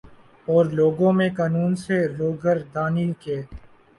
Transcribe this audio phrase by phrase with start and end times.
[0.47, 3.41] اور لوگوں میں قانون سے روگردانی کے